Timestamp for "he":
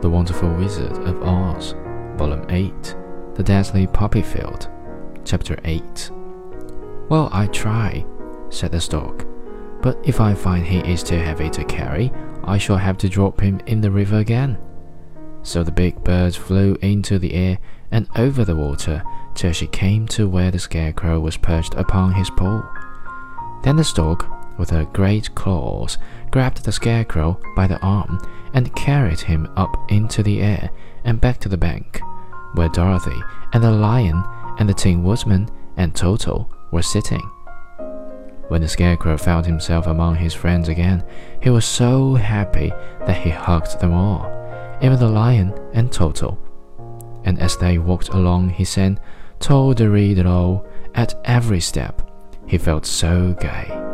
10.64-10.78, 41.40-41.50, 43.16-43.30, 48.50-48.64, 52.46-52.58